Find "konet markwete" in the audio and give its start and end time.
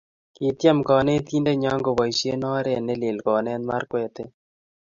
3.25-4.23